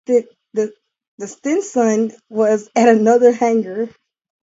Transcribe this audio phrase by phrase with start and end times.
[0.07, 0.27] The
[1.27, 3.87] Stinson was at another hangar.